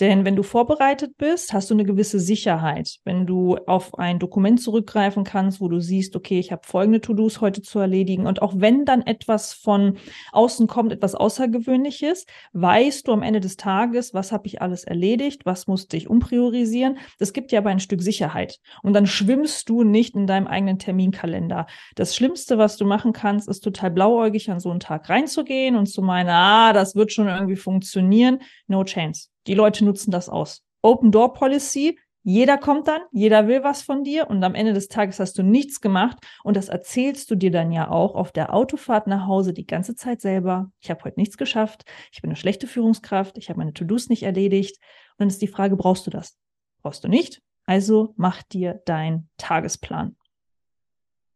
Denn 0.00 0.24
wenn 0.24 0.36
du 0.36 0.42
vorbereitet 0.42 1.16
bist, 1.18 1.52
hast 1.52 1.70
du 1.70 1.74
eine 1.74 1.84
gewisse 1.84 2.20
Sicherheit. 2.20 2.96
Wenn 3.04 3.26
du 3.26 3.56
auf 3.66 3.98
ein 3.98 4.18
Dokument 4.18 4.60
zurückgreifen 4.60 5.24
kannst, 5.24 5.60
wo 5.60 5.68
du 5.68 5.80
siehst, 5.80 6.16
okay, 6.16 6.38
ich 6.38 6.52
habe 6.52 6.62
folgende 6.64 7.00
To-Dos 7.00 7.40
heute 7.40 7.62
zu 7.62 7.78
erledigen. 7.78 8.26
Und 8.26 8.42
auch 8.42 8.54
wenn 8.56 8.84
dann 8.84 9.02
etwas 9.02 9.52
von 9.52 9.98
außen 10.32 10.66
kommt, 10.66 10.92
etwas 10.92 11.14
Außergewöhnliches, 11.14 12.26
weißt 12.52 13.06
du 13.06 13.12
am 13.12 13.22
Ende 13.22 13.40
des 13.40 13.56
Tages, 13.56 14.14
was 14.14 14.32
habe 14.32 14.46
ich 14.46 14.62
alles 14.62 14.84
erledigt, 14.84 15.44
was 15.44 15.66
musste 15.66 15.96
ich 15.96 16.08
umpriorisieren. 16.08 16.98
Das 17.18 17.32
gibt 17.32 17.52
dir 17.52 17.58
aber 17.58 17.70
ein 17.70 17.80
Stück 17.80 18.02
Sicherheit. 18.02 18.58
Und 18.82 18.94
dann 18.94 19.06
schwimmst 19.06 19.68
du 19.68 19.82
nicht 19.82 20.14
in 20.14 20.26
deinem 20.26 20.46
eigenen 20.46 20.78
Terminkalender. 20.78 21.66
Das 21.94 22.14
Schlimmste, 22.14 22.58
was 22.58 22.76
du 22.76 22.84
machen 22.84 23.12
kannst, 23.12 23.48
ist 23.48 23.60
total 23.60 23.90
blauäugig 23.90 24.50
an 24.50 24.60
so 24.60 24.70
einen 24.70 24.80
Tag 24.80 25.08
reinzugehen 25.08 25.76
und 25.76 25.86
zu 25.86 26.02
meinen, 26.02 26.30
ah, 26.30 26.72
das 26.72 26.94
wird 26.94 27.12
schon 27.12 27.28
irgendwie 27.28 27.56
funktionieren. 27.56 28.40
No 28.66 28.84
chance. 28.84 29.31
Die 29.46 29.54
Leute 29.54 29.84
nutzen 29.84 30.10
das 30.10 30.28
aus. 30.28 30.62
Open 30.82 31.12
Door 31.12 31.34
Policy. 31.34 31.98
Jeder 32.24 32.56
kommt 32.56 32.86
dann, 32.86 33.02
jeder 33.10 33.48
will 33.48 33.64
was 33.64 33.82
von 33.82 34.04
dir 34.04 34.30
und 34.30 34.44
am 34.44 34.54
Ende 34.54 34.72
des 34.72 34.86
Tages 34.86 35.18
hast 35.18 35.36
du 35.38 35.42
nichts 35.42 35.80
gemacht 35.80 36.18
und 36.44 36.56
das 36.56 36.68
erzählst 36.68 37.28
du 37.32 37.34
dir 37.34 37.50
dann 37.50 37.72
ja 37.72 37.90
auch 37.90 38.14
auf 38.14 38.30
der 38.30 38.54
Autofahrt 38.54 39.08
nach 39.08 39.26
Hause 39.26 39.52
die 39.52 39.66
ganze 39.66 39.96
Zeit 39.96 40.20
selber. 40.20 40.70
Ich 40.78 40.88
habe 40.88 41.02
heute 41.02 41.18
nichts 41.18 41.36
geschafft, 41.36 41.84
ich 42.12 42.22
bin 42.22 42.30
eine 42.30 42.36
schlechte 42.36 42.68
Führungskraft, 42.68 43.38
ich 43.38 43.48
habe 43.48 43.58
meine 43.58 43.72
To-Dos 43.72 44.08
nicht 44.08 44.22
erledigt 44.22 44.76
und 45.12 45.18
dann 45.18 45.28
ist 45.28 45.42
die 45.42 45.48
Frage, 45.48 45.76
brauchst 45.76 46.06
du 46.06 46.12
das? 46.12 46.38
Brauchst 46.82 47.02
du 47.02 47.08
nicht? 47.08 47.42
Also 47.66 48.14
mach 48.16 48.44
dir 48.44 48.80
deinen 48.84 49.28
Tagesplan. 49.36 50.14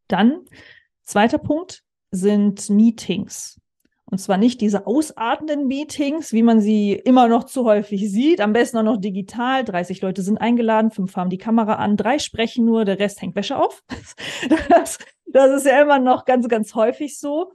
Dann, 0.07 0.45
zweiter 1.03 1.39
Punkt 1.39 1.83
sind 2.13 2.71
Meetings. 2.71 3.61
Und 4.09 4.19
zwar 4.19 4.37
nicht 4.37 4.61
diese 4.61 4.87
ausartenden 4.87 5.67
Meetings, 5.67 6.33
wie 6.33 6.45
man 6.45 6.61
sie 6.61 6.93
immer 6.93 7.27
noch 7.27 7.45
zu 7.45 7.65
häufig 7.65 8.11
sieht. 8.11 8.41
Am 8.41 8.53
besten 8.53 8.79
auch 8.79 8.85
noch 8.85 9.01
digital. 9.01 9.65
30 9.65 10.01
Leute 10.01 10.23
sind 10.23 10.39
eingeladen, 10.39 10.93
fünf 10.93 11.17
haben 11.17 11.31
die 11.31 11.39
Kamera 11.39 11.75
an, 11.75 11.97
drei 11.97 12.21
sprechen 12.21 12.65
nur, 12.65 12.85
der 12.85 13.01
Rest 13.01 13.21
hängt 13.21 13.35
Wäsche 13.37 13.57
auf. 13.59 13.83
Das, 14.69 14.99
das 15.27 15.57
ist 15.57 15.67
ja 15.67 15.83
immer 15.83 15.99
noch 15.99 16.25
ganz, 16.25 16.49
ganz 16.49 16.75
häufig 16.75 17.19
so. 17.19 17.53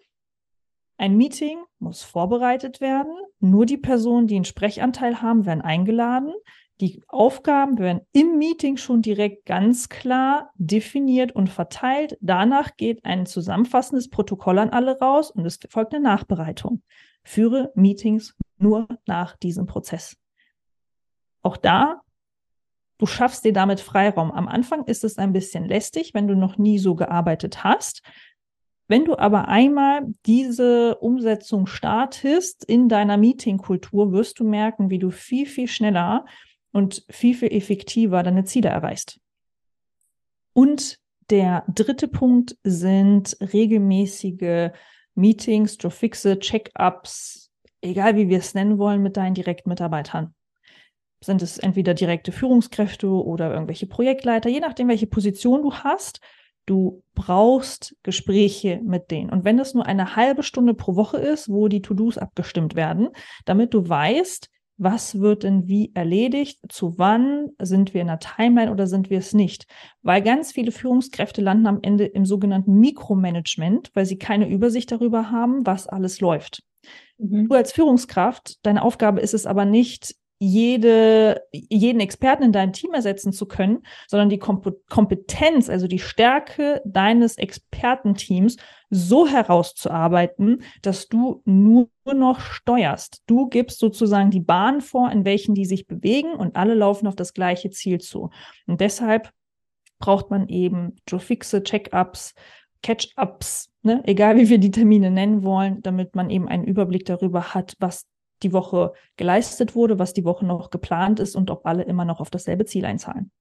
Ein 0.97 1.15
Meeting 1.15 1.57
muss 1.79 2.03
vorbereitet 2.03 2.81
werden. 2.81 3.11
Nur 3.39 3.65
die 3.65 3.77
Personen, 3.77 4.27
die 4.27 4.35
einen 4.35 4.45
Sprechanteil 4.45 5.21
haben, 5.21 5.45
werden 5.45 5.61
eingeladen. 5.61 6.33
Die 6.81 7.03
Aufgaben 7.07 7.77
werden 7.77 8.01
im 8.11 8.39
Meeting 8.39 8.75
schon 8.75 9.03
direkt 9.03 9.45
ganz 9.45 9.87
klar 9.87 10.49
definiert 10.55 11.31
und 11.31 11.47
verteilt. 11.47 12.17
Danach 12.21 12.75
geht 12.75 13.05
ein 13.05 13.27
zusammenfassendes 13.27 14.09
Protokoll 14.09 14.57
an 14.57 14.71
alle 14.71 14.97
raus 14.97 15.29
und 15.29 15.45
es 15.45 15.59
folgt 15.69 15.93
eine 15.93 16.03
Nachbereitung. 16.03 16.81
Führe 17.23 17.71
Meetings 17.75 18.35
nur 18.57 18.87
nach 19.05 19.37
diesem 19.37 19.67
Prozess. 19.67 20.17
Auch 21.43 21.55
da, 21.55 22.01
du 22.97 23.05
schaffst 23.05 23.45
dir 23.45 23.53
damit 23.53 23.79
Freiraum. 23.79 24.31
Am 24.31 24.47
Anfang 24.47 24.83
ist 24.85 25.03
es 25.03 25.19
ein 25.19 25.33
bisschen 25.33 25.65
lästig, 25.65 26.15
wenn 26.15 26.27
du 26.27 26.35
noch 26.35 26.57
nie 26.57 26.79
so 26.79 26.95
gearbeitet 26.95 27.63
hast. 27.63 28.01
Wenn 28.87 29.05
du 29.05 29.19
aber 29.19 29.47
einmal 29.49 30.01
diese 30.25 30.97
Umsetzung 30.97 31.67
startest 31.67 32.65
in 32.65 32.89
deiner 32.89 33.17
Meetingkultur, 33.17 34.11
wirst 34.11 34.39
du 34.39 34.43
merken, 34.43 34.89
wie 34.89 34.99
du 34.99 35.11
viel, 35.11 35.45
viel 35.45 35.67
schneller 35.67 36.25
und 36.71 37.05
viel, 37.09 37.35
viel 37.35 37.51
effektiver 37.51 38.23
deine 38.23 38.43
Ziele 38.45 38.69
erreichst. 38.69 39.19
Und 40.53 40.99
der 41.29 41.63
dritte 41.73 42.07
Punkt 42.07 42.57
sind 42.63 43.37
regelmäßige 43.39 44.71
Meetings, 45.15 45.77
Fixe, 45.89 46.39
Check-ups, 46.39 47.51
egal 47.81 48.15
wie 48.15 48.29
wir 48.29 48.39
es 48.39 48.53
nennen 48.53 48.77
wollen, 48.77 49.01
mit 49.01 49.17
deinen 49.17 49.33
Direktmitarbeitern. 49.33 50.33
Sind 51.23 51.41
es 51.41 51.57
entweder 51.57 51.93
direkte 51.93 52.31
Führungskräfte 52.31 53.07
oder 53.07 53.51
irgendwelche 53.53 53.85
Projektleiter, 53.85 54.49
je 54.49 54.59
nachdem, 54.59 54.87
welche 54.87 55.07
Position 55.07 55.61
du 55.61 55.73
hast. 55.73 56.19
Du 56.65 57.03
brauchst 57.15 57.95
Gespräche 58.03 58.81
mit 58.83 59.11
denen. 59.11 59.29
Und 59.29 59.45
wenn 59.45 59.59
es 59.59 59.73
nur 59.73 59.85
eine 59.85 60.15
halbe 60.15 60.43
Stunde 60.43 60.73
pro 60.73 60.95
Woche 60.95 61.17
ist, 61.17 61.49
wo 61.49 61.67
die 61.67 61.81
To-Dos 61.81 62.17
abgestimmt 62.17 62.75
werden, 62.75 63.09
damit 63.45 63.73
du 63.73 63.87
weißt, 63.87 64.49
was 64.81 65.19
wird 65.19 65.43
denn 65.43 65.67
wie 65.67 65.91
erledigt, 65.93 66.59
zu 66.69 66.97
wann, 66.97 67.49
sind 67.59 67.93
wir 67.93 68.01
in 68.01 68.07
der 68.07 68.19
Timeline 68.19 68.71
oder 68.71 68.87
sind 68.87 69.11
wir 69.11 69.19
es 69.19 69.33
nicht. 69.33 69.67
Weil 70.01 70.23
ganz 70.23 70.51
viele 70.51 70.71
Führungskräfte 70.71 71.41
landen 71.41 71.67
am 71.67 71.79
Ende 71.83 72.05
im 72.05 72.25
sogenannten 72.25 72.79
Mikromanagement, 72.79 73.91
weil 73.93 74.07
sie 74.07 74.17
keine 74.17 74.49
Übersicht 74.49 74.91
darüber 74.91 75.29
haben, 75.29 75.67
was 75.67 75.87
alles 75.87 76.19
läuft. 76.19 76.63
Mhm. 77.19 77.47
Du 77.47 77.55
als 77.55 77.71
Führungskraft, 77.71 78.65
deine 78.65 78.81
Aufgabe 78.81 79.21
ist 79.21 79.35
es 79.35 79.45
aber 79.45 79.65
nicht, 79.65 80.15
jede, 80.43 81.43
jeden 81.51 81.99
Experten 81.99 82.41
in 82.41 82.51
deinem 82.51 82.73
Team 82.73 82.95
ersetzen 82.95 83.31
zu 83.31 83.45
können, 83.45 83.83
sondern 84.07 84.29
die 84.29 84.39
Kompetenz, 84.39 85.69
also 85.69 85.87
die 85.87 85.99
Stärke 85.99 86.81
deines 86.83 87.37
Expertenteams 87.37 88.57
so 88.91 89.25
herauszuarbeiten, 89.25 90.63
dass 90.81 91.07
du 91.07 91.41
nur 91.45 91.89
noch 92.05 92.41
steuerst. 92.41 93.23
Du 93.25 93.47
gibst 93.47 93.79
sozusagen 93.79 94.29
die 94.31 94.41
Bahn 94.41 94.81
vor, 94.81 95.09
in 95.11 95.25
welchen 95.25 95.55
die 95.55 95.65
sich 95.65 95.87
bewegen 95.87 96.33
und 96.33 96.57
alle 96.57 96.75
laufen 96.75 97.07
auf 97.07 97.15
das 97.15 97.33
gleiche 97.33 97.71
Ziel 97.71 97.99
zu. 97.99 98.29
Und 98.67 98.81
deshalb 98.81 99.31
braucht 99.97 100.29
man 100.29 100.49
eben 100.49 100.97
Joe-Fixe, 101.07 101.63
Check-ups, 101.63 102.33
Catch-ups, 102.83 103.71
ne? 103.83 104.01
egal 104.05 104.37
wie 104.37 104.49
wir 104.49 104.57
die 104.57 104.71
Termine 104.71 105.09
nennen 105.09 105.43
wollen, 105.43 105.81
damit 105.81 106.15
man 106.15 106.29
eben 106.29 106.49
einen 106.49 106.65
Überblick 106.65 107.05
darüber 107.05 107.53
hat, 107.53 107.75
was 107.79 108.07
die 108.43 108.51
Woche 108.53 108.91
geleistet 109.15 109.75
wurde, 109.75 109.99
was 109.99 110.13
die 110.13 110.25
Woche 110.25 110.45
noch 110.45 110.69
geplant 110.69 111.19
ist 111.19 111.35
und 111.35 111.49
ob 111.49 111.65
alle 111.65 111.83
immer 111.83 112.05
noch 112.05 112.19
auf 112.19 112.29
dasselbe 112.29 112.65
Ziel 112.65 112.85
einzahlen. 112.85 113.31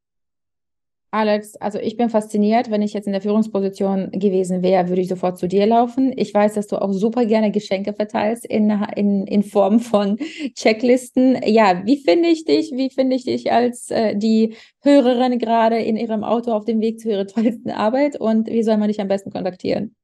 Alex, 1.13 1.57
also 1.57 1.79
ich 1.81 1.97
bin 1.97 2.09
fasziniert. 2.09 2.71
Wenn 2.71 2.83
ich 2.83 2.93
jetzt 2.93 3.07
in 3.07 3.13
der 3.13 3.21
Führungsposition 3.21 4.13
gewesen 4.13 4.63
wäre, 4.63 4.89
würde 4.89 5.03
ich 5.03 5.09
sofort 5.09 5.39
zu 5.39 5.49
dir 5.49 5.67
laufen. 5.67 6.13
Ich 6.17 6.33
weiß, 6.33 6.55
dass 6.55 6.69
du 6.69 6.81
auch 6.81 6.93
super 6.93 7.27
gerne 7.27 7.51
Geschenke 7.51 7.93
verteilst 7.93 8.47
in, 8.47 8.71
in, 8.95 9.27
in 9.27 9.43
Form 9.43 9.81
von 9.81 10.19
Checklisten. 10.55 11.41
Ja, 11.45 11.83
wie 11.85 11.97
finde 11.97 12.29
ich 12.29 12.45
dich? 12.45 12.71
Wie 12.73 12.91
finde 12.91 13.17
ich 13.17 13.25
dich 13.25 13.53
als 13.53 13.91
äh, 13.91 14.15
die 14.17 14.55
Hörerin 14.83 15.39
gerade 15.41 15.79
in 15.81 15.97
ihrem 15.97 16.23
Auto 16.23 16.53
auf 16.53 16.65
dem 16.65 16.81
Weg 16.81 17.01
zu 17.01 17.11
ihrer 17.11 17.27
tollsten 17.27 17.71
Arbeit? 17.71 18.21
Und 18.21 18.47
wie 18.49 18.63
soll 18.63 18.77
man 18.77 18.89
dich 18.89 19.01
am 19.01 19.09
besten 19.09 19.33
kontaktieren? 19.33 19.97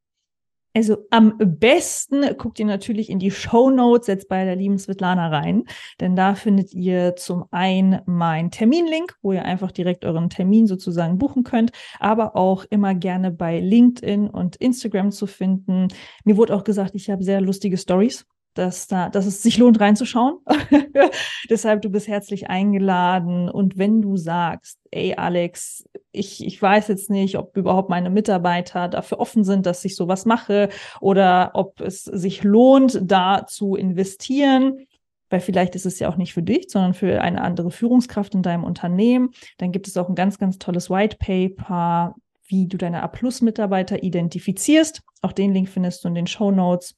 Also 0.77 0.99
am 1.09 1.39
besten 1.39 2.37
guckt 2.37 2.59
ihr 2.59 2.67
natürlich 2.67 3.09
in 3.09 3.19
die 3.19 3.31
Show 3.31 3.71
Notes 3.71 4.09
jetzt 4.09 4.29
bei 4.29 4.45
der 4.45 4.57
lieben 4.57 4.79
Svetlana 4.79 5.29
rein, 5.29 5.65
denn 6.01 6.17
da 6.17 6.35
findet 6.35 6.75
ihr 6.75 7.17
zum 7.17 7.47
einen 7.51 8.03
mein 8.05 8.51
Terminlink, 8.51 9.17
wo 9.23 9.33
ihr 9.33 9.47
einfach 9.47 9.73
direkt 9.73 10.05
euren 10.05 10.29
Termin 10.29 10.67
sozusagen 10.67 11.17
buchen 11.17 11.45
könnt, 11.45 11.71
aber 11.99 12.37
auch 12.37 12.67
immer 12.69 12.95
gerne 12.95 13.31
bei 13.31 13.59
LinkedIn 13.59 14.29
und 14.29 14.57
Instagram 14.57 15.13
zu 15.13 15.27
finden. 15.27 15.89
Mir 16.25 16.37
wurde 16.37 16.55
auch 16.55 16.63
gesagt, 16.63 16.95
ich 16.95 17.09
habe 17.09 17.25
sehr 17.25 17.41
lustige 17.41 17.79
Stories 17.79 18.27
dass, 18.53 18.87
da, 18.87 19.11
dass 19.11 19.27
es 19.27 19.43
sich 19.43 19.59
lohnt 19.59 19.81
reinzuschauen. 19.81 20.39
Deshalb, 21.51 21.83
du 21.83 21.91
bist 21.91 22.09
herzlich 22.09 22.49
eingeladen. 22.49 23.51
Und 23.51 23.77
wenn 23.77 24.01
du 24.01 24.17
sagst, 24.17 24.79
ey 24.91 25.15
Alex, 25.15 25.85
ich, 26.17 26.45
ich 26.45 26.61
weiß 26.61 26.89
jetzt 26.89 27.11
nicht, 27.11 27.37
ob 27.37 27.57
überhaupt 27.57 27.91
meine 27.91 28.11
Mitarbeiter 28.11 28.89
dafür 28.89 29.21
offen 29.21 29.45
sind, 29.45 29.67
dass 29.67 29.85
ich 29.85 29.97
sowas 29.97 30.25
mache 30.25 30.69
oder 31.01 31.51
ob 31.55 31.81
es 31.81 32.05
sich 32.05 32.43
lohnt, 32.43 33.01
da 33.03 33.47
zu 33.47 33.77
investieren, 33.77 34.87
weil 35.31 35.41
vielleicht 35.41 35.75
ist 35.75 35.87
es 35.87 35.99
ja 35.99 36.09
auch 36.09 36.17
nicht 36.17 36.35
für 36.35 36.43
dich, 36.43 36.67
sondern 36.69 36.95
für 36.95 37.21
eine 37.21 37.43
andere 37.43 37.71
Führungskraft 37.71 38.35
in 38.35 38.43
deinem 38.43 38.65
Unternehmen, 38.65 39.31
dann 39.59 39.73
gibt 39.73 39.89
es 39.89 39.97
auch 39.97 40.09
ein 40.09 40.15
ganz, 40.15 40.39
ganz 40.39 40.59
tolles 40.59 40.91
White 40.91 41.17
Paper, 41.19 42.15
wie 42.49 42.67
du 42.69 42.77
deine 42.77 43.03
A-Plus-Mitarbeiter 43.03 44.03
identifizierst. 44.03 45.03
Auch 45.23 45.33
den 45.33 45.53
Link 45.53 45.69
findest 45.69 46.05
du 46.05 46.09
in 46.09 46.15
den 46.15 46.27
Show 46.27 46.51
Notes. 46.51 46.95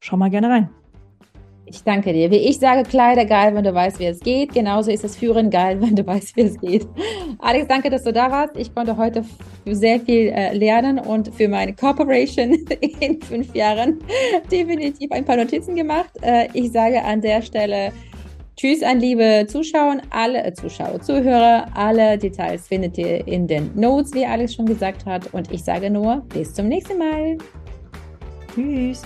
Schau 0.00 0.16
mal 0.16 0.30
gerne 0.30 0.48
rein. 0.48 0.70
Ich 1.72 1.84
danke 1.84 2.12
dir. 2.12 2.28
Wie 2.32 2.36
ich 2.36 2.58
sage, 2.58 2.82
Kleider 2.82 3.24
geil, 3.24 3.54
wenn 3.54 3.62
du 3.62 3.72
weißt, 3.72 4.00
wie 4.00 4.06
es 4.06 4.18
geht. 4.18 4.52
Genauso 4.52 4.90
ist 4.90 5.04
das 5.04 5.16
Führen 5.16 5.50
geil, 5.50 5.80
wenn 5.80 5.94
du 5.94 6.04
weißt, 6.04 6.36
wie 6.36 6.40
es 6.42 6.60
geht. 6.60 6.84
Alex, 7.38 7.68
danke, 7.68 7.90
dass 7.90 8.02
du 8.02 8.12
da 8.12 8.28
warst. 8.28 8.56
Ich 8.56 8.74
konnte 8.74 8.96
heute 8.96 9.24
sehr 9.66 10.00
viel 10.00 10.32
äh, 10.34 10.52
lernen 10.52 10.98
und 10.98 11.32
für 11.32 11.46
meine 11.46 11.72
Corporation 11.72 12.54
in 13.00 13.22
fünf 13.22 13.54
Jahren 13.54 14.00
definitiv 14.50 15.12
ein 15.12 15.24
paar 15.24 15.36
Notizen 15.36 15.76
gemacht. 15.76 16.10
Äh, 16.22 16.48
ich 16.54 16.72
sage 16.72 17.04
an 17.04 17.20
der 17.20 17.40
Stelle 17.40 17.92
Tschüss 18.56 18.82
an 18.82 18.98
liebe 18.98 19.46
Zuschauer, 19.48 19.98
alle 20.10 20.42
äh, 20.44 20.52
Zuschauer, 20.52 21.00
Zuhörer. 21.00 21.66
Alle 21.74 22.18
Details 22.18 22.66
findet 22.66 22.98
ihr 22.98 23.26
in 23.28 23.46
den 23.46 23.70
Notes, 23.76 24.12
wie 24.12 24.26
Alex 24.26 24.54
schon 24.54 24.66
gesagt 24.66 25.06
hat. 25.06 25.32
Und 25.32 25.52
ich 25.52 25.62
sage 25.62 25.88
nur, 25.88 26.22
bis 26.34 26.52
zum 26.52 26.66
nächsten 26.66 26.98
Mal. 26.98 27.38
Tschüss. 28.54 29.02